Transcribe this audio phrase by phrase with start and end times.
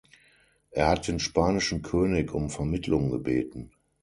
[0.71, 3.71] Er hat den spanischen König um Vermittlung gebeten.